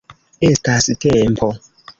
[0.47, 1.55] Estas tempo!